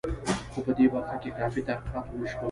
[0.51, 2.39] خو په دې برخه کې کافي تحقیقات ونه شول.